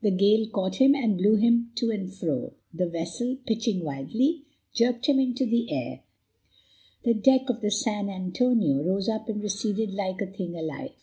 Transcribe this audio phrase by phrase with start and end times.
[0.00, 5.04] The gale caught him and blew him to and fro; the vessel, pitching wildly, jerked
[5.04, 6.00] him into the air;
[7.02, 10.94] the deck of the San Antonio rose up and receded like a thing alive.